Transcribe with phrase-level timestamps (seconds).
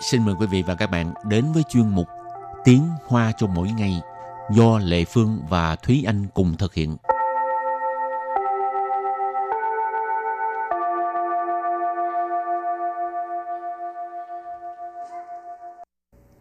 [0.00, 2.08] xin mời quý vị và các bạn đến với chuyên mục
[2.64, 4.00] Tiếng Hoa cho mỗi ngày
[4.50, 6.96] do Lệ Phương và Thúy Anh cùng thực hiện.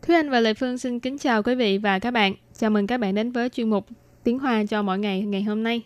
[0.02, 2.34] Thúy Anh và Lệ Phương xin kính chào quý vị và các bạn.
[2.54, 3.86] Chào mừng các bạn đến với chuyên mục
[4.24, 5.82] Tiếng Hoa cho mỗi ngày ngày hôm nay.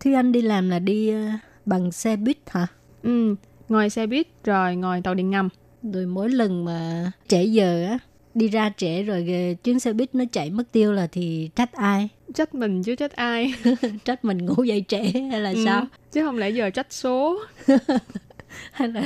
[0.00, 1.20] Thúy Anh đi làm là đi ờ,
[1.66, 2.66] bằng xe buýt hả?
[3.02, 3.34] Ừ,
[3.68, 5.48] ngồi xe buýt rồi ngồi tàu điện ngầm.
[5.92, 7.98] Rồi mỗi lần mà trễ giờ á,
[8.34, 12.08] đi ra trễ rồi chuyến xe buýt nó chạy mất tiêu là thì trách ai?
[12.34, 13.54] Trách mình chứ trách ai?
[14.04, 15.86] trách mình ngủ dậy trễ hay là ừ, sao?
[16.12, 17.38] Chứ không lẽ giờ trách số.
[18.72, 19.02] hay là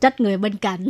[0.00, 0.88] trách người bên cạnh.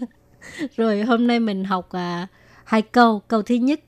[0.76, 2.26] rồi hôm nay mình học à,
[2.64, 3.22] hai câu.
[3.28, 3.80] Câu thứ nhất,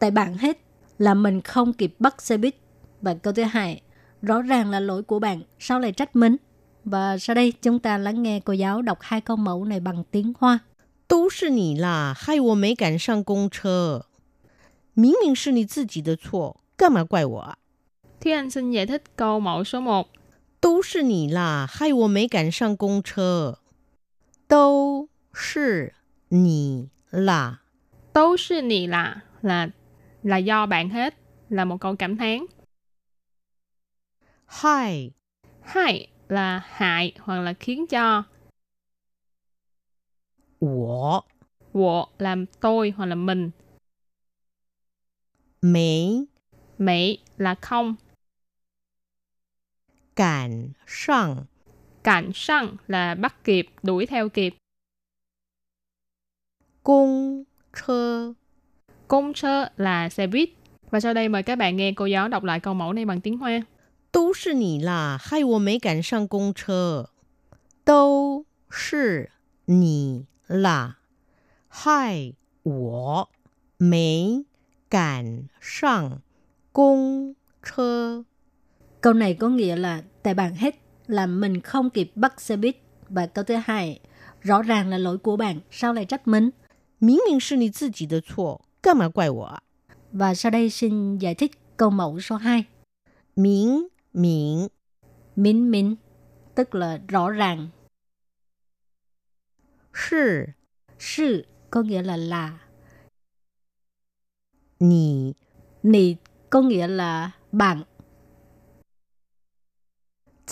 [0.00, 0.58] tại bạn hết
[0.98, 2.54] là mình không kịp bắt xe buýt.
[3.02, 3.80] Và câu thứ hai,
[4.22, 6.36] rõ ràng là lỗi của bạn, sao lại trách mình?
[6.87, 10.03] Và sau đây chúng ta lắng nghe cô giáo đọc hai câu mẫu này bằng
[10.11, 10.59] tiếng Hoa.
[11.07, 14.07] 都是你啦，害我没赶上公车。
[14.93, 17.57] 明明是你自己的错，干嘛怪我啊？
[18.19, 20.05] Thúy Anh xin giải thích câu mẫu số 1.
[20.59, 23.59] 都是你啦，害我没赶上公车。
[24.47, 25.93] 都是
[26.29, 27.61] 你啦，
[28.11, 29.69] 都是你啦 là
[30.23, 31.15] là do bạn hết
[31.49, 32.45] là một câu cảm thán.
[34.47, 35.11] Hai
[35.61, 38.22] Hai là hại hoặc là khiến cho.
[40.60, 41.22] Wo.
[41.72, 43.50] Wo là tôi hoặc là mình.
[45.62, 46.24] Mỹ.
[46.78, 47.94] Mỹ là không.
[50.16, 51.44] Cản sang.
[52.02, 54.54] Cản sang là bắt kịp, đuổi theo kịp.
[56.82, 57.44] Cung
[57.86, 58.32] chơ.
[59.08, 60.50] Cung chơ là xe buýt.
[60.90, 63.20] Và sau đây mời các bạn nghe cô giáo đọc lại câu mẫu này bằng
[63.20, 63.62] tiếng Hoa.
[64.11, 67.09] 都是你啦，害我没赶上公车。
[67.83, 69.29] 都是
[69.65, 70.97] 你啦，
[71.67, 73.29] 害我
[73.77, 74.45] 没
[74.89, 76.21] 赶上
[76.71, 78.25] 公车。
[79.01, 80.75] Câu này có nghĩa là tại bạn hết
[81.07, 82.77] là mình không kịp bắt xe buýt.
[83.09, 83.99] Và câu thứ hai,
[84.41, 86.51] rõ ràng là lỗi của bạn, sao lại trách mình?
[86.99, 89.59] 明明是你自己的错，干嘛怪我啊？
[90.11, 92.65] Và sau đây xin giải thích câu mẫu số 2.
[93.35, 94.68] 明 Miễn
[95.36, 95.94] Miễn miễn
[96.54, 97.68] tức là rõ ràng.
[99.94, 100.44] Sư
[100.98, 102.58] Sư có nghĩa là là.
[104.80, 105.32] Nì
[105.82, 106.16] Nì
[106.50, 107.82] có nghĩa là bạn.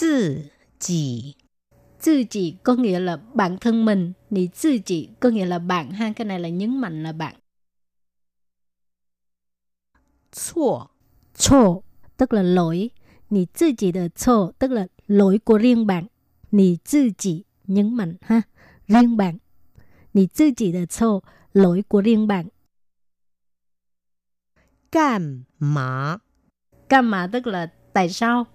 [0.00, 0.38] Tự
[0.78, 1.34] chỉ
[2.04, 4.12] Tự chỉ có nghĩa là bản thân mình.
[4.30, 5.90] Nì tự chỉ có nghĩa là bạn.
[5.90, 7.34] Ha, cái này là nhấn mạnh là bạn.
[10.32, 10.86] Chua
[11.34, 11.80] Chua
[12.16, 12.90] tức là lỗi.
[13.29, 16.07] Nì tự chỉ de错tức là lỗi của riêng bạn.
[16.51, 18.41] Nì tự chỉ nhấn mạnh ha.
[18.87, 19.37] Riêng bạn.
[20.13, 21.23] Nì tự chỉ de错
[21.53, 22.47] lỗi của riêng bạn.
[24.91, 26.19] 干嘛
[26.89, 28.45] Cam mà tức là tại sao?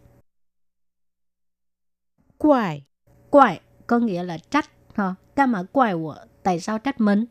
[2.39, 2.83] 怪
[3.31, 4.71] Quại có nghĩa là trách.
[4.95, 5.15] Ha.
[5.37, 7.25] Cam mà quại của tại sao trách mình?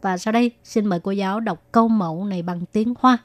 [0.00, 3.18] Và sau đây xin mời cô giáo đọc câu mẫu này bằng tiếng Hoa.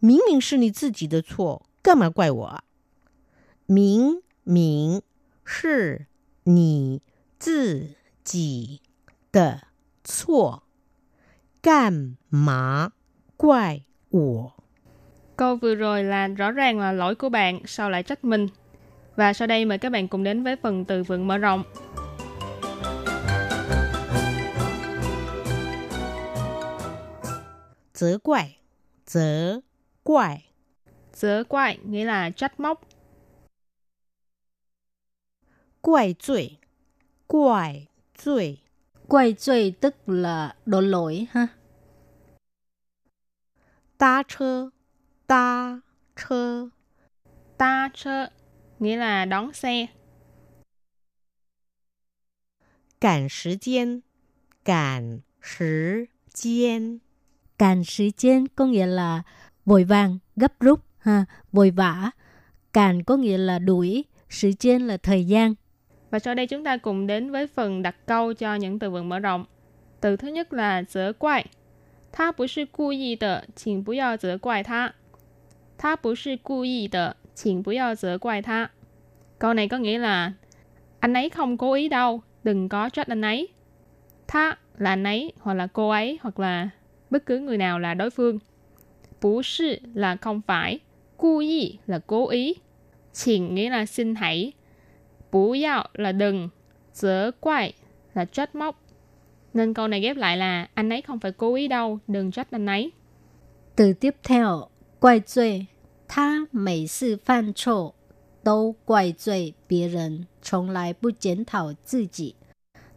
[0.00, 2.64] 明明是你自己的错，干嘛怪我
[3.66, 3.66] 啊？
[3.66, 5.02] 明明
[5.44, 6.06] 是
[6.44, 7.00] 你
[7.38, 7.94] 自
[8.24, 8.80] 己
[9.32, 9.60] 的
[10.04, 10.62] 错，
[11.62, 12.92] 干嘛
[13.36, 14.52] 怪我？
[15.36, 18.48] Câu vừa rồi là rõ ràng là lỗi của bạn, sao lại trách mình?
[19.16, 21.62] Và sau đây mời các bạn cùng đến với phần từ vựng mở rộng.
[27.94, 28.58] 责怪，
[29.06, 29.60] 责
[30.02, 30.38] 怪，
[31.14, 32.80] 责怪nghĩa là trách móc.
[35.86, 36.58] 怪罪，
[37.26, 38.58] 怪罪，
[39.08, 41.48] Quay truy tức là đổ lỗi ha.
[43.98, 44.72] 搭车，
[45.26, 45.82] 搭
[46.16, 46.70] 车，
[47.56, 48.30] Ta chơ
[48.78, 49.88] nghĩa là đón xe.
[52.98, 54.02] 赶时间，
[54.64, 57.00] 赶时间，
[57.58, 59.22] Càn时间có nghĩa là
[59.64, 62.10] vội vàng, gấp rút, ha, vội vã.
[62.72, 65.54] Càn có nghĩa là đuổi,时间là thời gian.
[66.11, 69.09] và sau đây chúng ta cùng đến với phần đặt câu cho những từ vựng
[69.09, 69.45] mở rộng.
[70.01, 71.45] Từ thứ nhất là dỡ quại.
[72.11, 74.93] Tha bù sư cu yì de, chỉnh bù yào dỡ quại tha.
[75.77, 78.69] Tha bù sư cu yì de, chỉnh bù yào dỡ quại tha.
[79.39, 80.33] Câu này có nghĩa là
[80.99, 83.47] anh ấy không cố ý đâu, đừng có trách anh ấy.
[84.27, 86.69] Tha là anh ấy, hoặc là cô ấy, hoặc là
[87.09, 88.39] bất cứ người nào là đối phương.
[89.21, 90.79] Bù sư là không phải,
[91.17, 92.55] cu yì là cố ý.
[93.13, 94.51] Chỉnh nghĩa là xin hãy,
[95.36, 96.48] bú yào là đừng,
[96.94, 97.72] dỡ quại
[98.14, 98.82] là trách móc.
[99.54, 102.50] Nên câu này ghép lại là anh ấy không phải cố ý đâu, đừng trách
[102.50, 102.92] anh ấy.
[103.76, 104.68] Từ tiếp theo,
[105.00, 105.66] quay 罪，
[106.08, 107.94] 他每次犯错
[108.42, 112.34] 都怪罪别人，从来不检讨自己。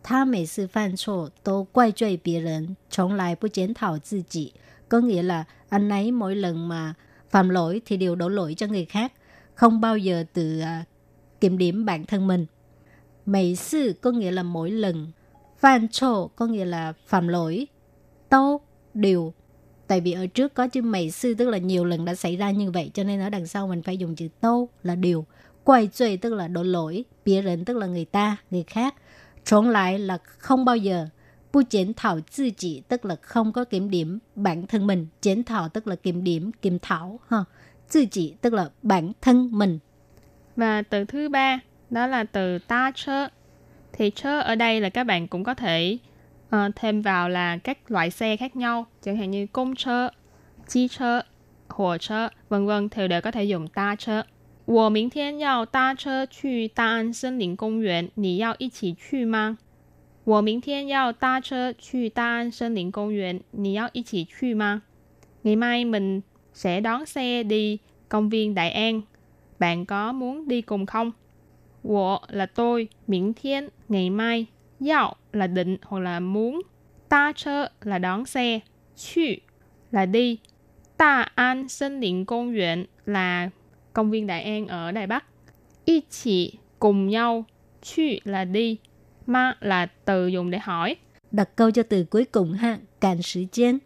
[0.03, 4.53] 他每次犯错都怪罪别人，从来不检讨自己。
[4.89, 6.93] Có nghĩa là anh ấy mỗi lần mà
[7.29, 9.13] phạm lỗi thì đều đổ lỗi cho người khác,
[9.53, 10.87] không bao giờ tự uh,
[11.40, 12.46] kiểm điểm bản thân mình.
[13.26, 15.06] Mấy sự có nghĩa là mỗi lần,
[15.58, 17.66] phạm trộ có nghĩa là phạm lỗi,
[18.28, 18.60] tô
[18.94, 19.32] điều
[19.90, 22.50] Tại vì ở trước có chữ mấy sư tức là nhiều lần đã xảy ra
[22.50, 25.26] như vậy cho nên ở đằng sau mình phải dùng chữ tô là điều.
[25.64, 28.94] Quay chơi tức là đổ lỗi, bia rỉnh tức là người ta, người khác.
[29.44, 31.06] Trốn lại là không bao giờ.
[31.52, 35.06] Bu 检 thảo tự chỉ tức là không có kiểm điểm bản thân mình.
[35.20, 37.20] 检 thảo tức là kiểm điểm, kiểm thảo.
[37.28, 37.44] Ha.
[37.92, 39.78] Tư chỉ tức là bản thân mình.
[40.59, 41.59] Và từ thứ ba
[41.89, 43.27] đó là từ ta chơ.
[43.93, 45.97] Thì chơ ở đây là các bạn cũng có thể
[46.47, 48.85] uh, thêm vào là các loại xe khác nhau.
[49.01, 50.09] Chẳng hạn như công chơ,
[50.67, 51.21] chi chơ,
[51.69, 54.23] hồ chơ, vân vân thì đều có thể dùng ta chơ.
[54.67, 59.59] 我明天要搭车去大安森林公园，你要一起去吗？
[60.23, 64.81] 我明天要搭车去大安森林公园，你要一起去吗？
[65.43, 66.21] Ngày mai mình
[66.53, 67.77] sẽ đón xe đi
[68.09, 69.01] công viên Đại An.
[69.59, 71.11] Bạn có muốn đi cùng không?
[71.83, 74.45] 我 là tôi, miễn thiên, ngày mai,
[74.89, 76.61] yao là định hoặc là muốn,
[77.09, 78.59] ta chơ là đón xe,
[78.95, 79.21] chu
[79.91, 80.39] là đi,
[80.97, 83.49] Đa An Sơn Lĩnh Công viện là
[83.93, 85.25] công viên Đại An ở Đài Bắc.
[85.85, 87.45] Y chỉ cùng nhau,
[87.81, 88.77] chu là đi,
[89.25, 90.95] ma là từ dùng để hỏi.
[91.31, 93.79] Đặt câu cho từ cuối cùng ha, cản thời gian.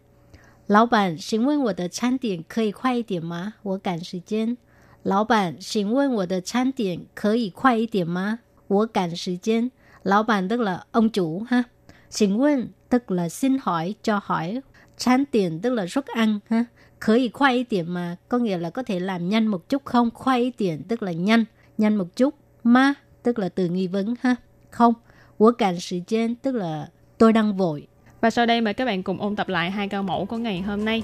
[0.66, 3.54] 老板，请问我的餐点可以快一点吗？
[3.62, 4.56] 我赶时间。
[5.04, 8.40] 老板，请问我的餐点可以快一点吗？
[8.68, 9.70] 我赶时间。
[10.02, 11.64] 老板 tức là ông chủ ha.
[12.10, 14.60] Xin问tức là xin hỏi, cho hỏi.
[14.96, 16.64] Chán tiền tức là suất ăn ha.
[16.98, 20.10] Khởi ý khoai tiền mà có nghĩa là có thể làm nhanh một chút không?
[20.14, 21.44] Khoai tiền tức là nhanh,
[21.78, 22.34] nhanh một chút.
[22.64, 24.36] Ma tức là từ nghi vấn ha.
[24.70, 24.94] Không.
[25.38, 27.86] Của cản thời gian tức là tôi đang vội.
[28.20, 30.60] Và sau đây mời các bạn cùng ôn tập lại hai câu mẫu của ngày
[30.60, 31.02] hôm nay.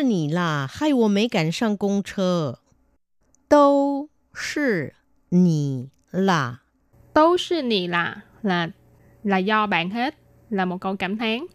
[0.00, 2.60] 是你啦，害我没赶上公车。
[3.48, 4.94] 都是
[5.28, 6.62] 你啦，
[7.12, 8.72] 都是你啦 là
[9.22, 10.14] là do bạn hết
[10.48, 11.46] là một câu cảm thán.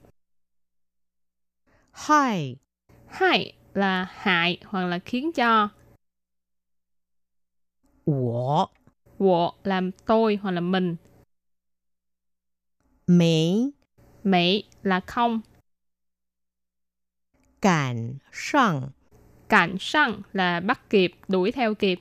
[1.91, 2.55] 害
[3.07, 5.69] Hại là hại hoặc là khiến cho.
[8.05, 8.69] 我
[9.19, 10.97] Wo là tôi hoặc là mình.
[13.07, 13.71] 没
[14.23, 15.41] Mỹ là không.
[17.65, 18.89] 赶上
[19.49, 21.99] Cạnh săn là bắt kịp, đuổi theo kịp.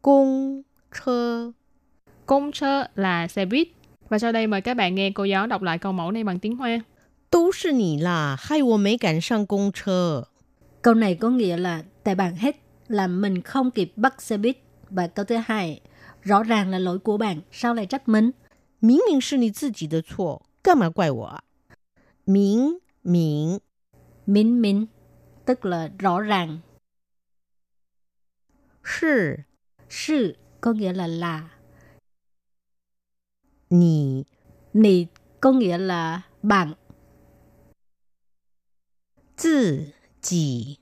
[0.00, 1.52] 公车。
[2.26, 3.68] Công chơ là xe buýt.
[4.08, 6.38] Và sau đây mời các bạn nghe cô giáo đọc lại câu mẫu này bằng
[6.38, 6.84] tiếng Hoa.
[7.30, 10.28] 都是你啦，害我没赶上公车。
[10.82, 12.56] Câu này có nghĩa là tại bạn hết
[12.88, 14.58] làm mình không kịp bắt xe buýt.
[14.90, 15.80] Và câu thứ hai,
[16.22, 18.32] rõ ràng là lỗi của bạn, sao lại trách mình?
[18.80, 21.42] 明明是你自己的错，干嘛怪我啊？
[22.24, 23.57] 明 Miễn.
[24.25, 24.85] Miễn miễn
[25.45, 26.59] Tức là rõ ràng.
[28.83, 29.35] Sư
[29.89, 31.49] Sư có nghĩa là là.
[33.69, 34.23] Nì
[34.73, 35.05] Nì
[35.39, 36.73] có nghĩa là bạn.
[39.43, 39.79] Tự
[40.21, 40.77] chỉ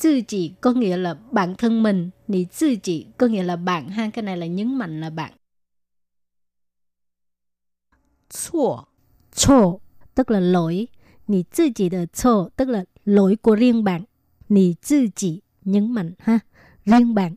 [0.00, 2.10] Tự chỉ có nghĩa là bản thân mình.
[2.28, 4.10] Nì tự chỉ có nghĩa là bạn ha.
[4.14, 5.32] Cái này là nhấn mạnh là bạn.
[8.28, 8.84] Chua
[9.32, 9.78] Chua
[10.14, 10.88] tức là lỗi.
[11.27, 14.03] Nì tự chỉ de错tức là lỗi của riêng bạn.
[14.49, 16.39] Nì tự chỉ nhấn mạnh ha.
[16.85, 17.35] Riêng bạn.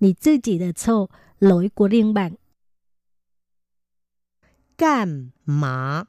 [0.00, 2.34] Nì tự chỉ de错lỗi của riêng bạn.
[4.78, 6.04] 干嘛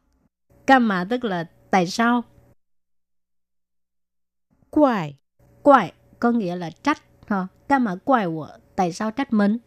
[0.67, 2.23] Cam mà tức là tại sao?
[4.69, 5.13] 怪
[5.63, 7.03] Quại có nghĩa là trách.
[7.27, 7.47] Ha.
[7.67, 9.57] Cam mà quại của tại sao trách mình?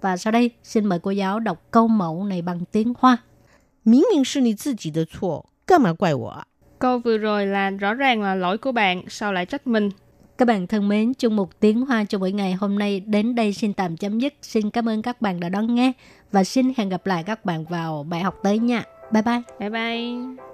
[0.00, 3.18] Và sau đây xin mời cô giáo đọc câu mẫu này bằng tiếng Hoa.
[3.82, 6.46] 明明是你自己的错，干嘛怪我啊？
[6.81, 9.89] Câu vừa rồi là rõ ràng là lỗi của bạn, sao lại trách mình?
[10.37, 13.53] Các bạn thân mến, chung một tiếng hoa cho buổi ngày hôm nay đến đây
[13.53, 14.33] xin tạm chấm dứt.
[14.41, 15.91] Xin cảm ơn các bạn đã đón nghe
[16.31, 18.83] và xin hẹn gặp lại các bạn vào bài học tới nha.
[19.11, 19.41] Bye bye.
[19.59, 20.50] Bye bye.